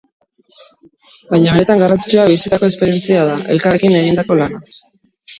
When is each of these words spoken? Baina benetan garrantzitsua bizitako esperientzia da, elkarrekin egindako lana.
Baina 1.33 1.51
benetan 1.57 1.83
garrantzitsua 1.83 2.23
bizitako 2.31 2.69
esperientzia 2.73 3.19
da, 3.27 3.35
elkarrekin 3.57 3.99
egindako 3.99 4.39
lana. 4.41 4.63